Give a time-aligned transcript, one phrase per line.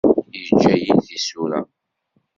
[0.41, 1.59] Yeǧǧa-iyi-d tisura.